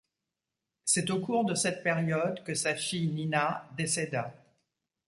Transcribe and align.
C'est 0.83 1.11
au 1.11 1.19
cours 1.19 1.45
de 1.45 1.53
cette 1.53 1.83
période 1.83 2.43
que 2.43 2.55
sa 2.55 2.73
fille, 2.73 3.09
Nina, 3.09 3.69
décéda. 3.77 4.33